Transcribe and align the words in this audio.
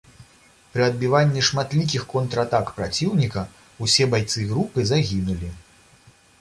Пры 0.75 0.81
адбіванні 0.91 1.43
шматлікіх 1.49 2.07
контратак 2.15 2.73
праціўніка 2.79 3.45
усе 3.87 4.11
байцы 4.17 4.51
групы 4.55 4.91
загінулі. 4.93 5.55